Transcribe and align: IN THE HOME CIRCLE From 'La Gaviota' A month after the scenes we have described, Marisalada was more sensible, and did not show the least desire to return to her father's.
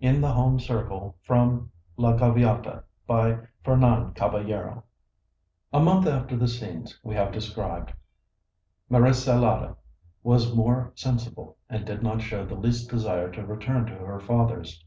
IN 0.00 0.20
THE 0.20 0.32
HOME 0.32 0.58
CIRCLE 0.58 1.14
From 1.22 1.70
'La 1.96 2.14
Gaviota' 2.16 2.82
A 3.08 3.38
month 5.80 6.06
after 6.08 6.36
the 6.36 6.48
scenes 6.48 6.98
we 7.04 7.14
have 7.14 7.30
described, 7.30 7.92
Marisalada 8.90 9.76
was 10.24 10.52
more 10.52 10.90
sensible, 10.96 11.56
and 11.68 11.84
did 11.84 12.02
not 12.02 12.20
show 12.20 12.44
the 12.44 12.56
least 12.56 12.90
desire 12.90 13.30
to 13.30 13.46
return 13.46 13.86
to 13.86 13.94
her 13.94 14.18
father's. 14.18 14.84